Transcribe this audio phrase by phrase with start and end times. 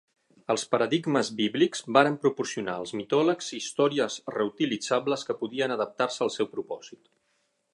[0.51, 7.03] Els paradigmes bíblics varen proporcionar als mitòlegs històries reutilitzables que podien adaptar-se al seu propòsit.